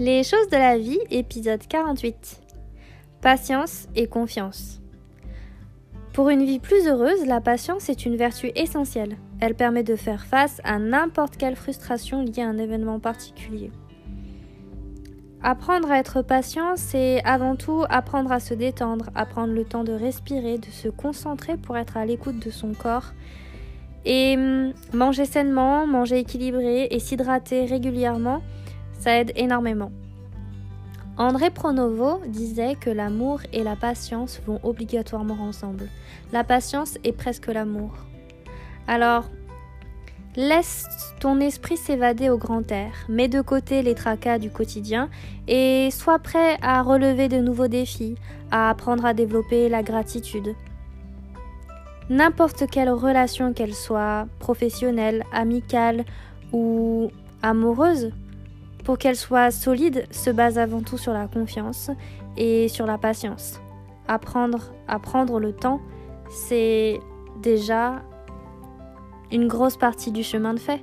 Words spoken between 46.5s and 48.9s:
à relever de nouveaux défis, à